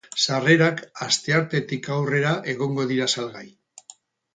[0.27, 3.51] Sarrerak asteartetik aurrera egongo dira salgai.